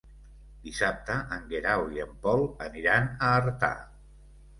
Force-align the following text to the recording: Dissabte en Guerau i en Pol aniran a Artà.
Dissabte 0.67 1.17
en 1.35 1.43
Guerau 1.51 1.85
i 1.97 2.01
en 2.05 2.15
Pol 2.23 2.41
aniran 2.69 3.07
a 3.27 3.31
Artà. 3.43 3.71